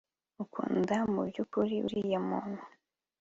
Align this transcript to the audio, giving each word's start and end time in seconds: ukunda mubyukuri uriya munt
ukunda 0.43 0.95
mubyukuri 1.13 1.75
uriya 1.85 2.19
munt 2.27 2.57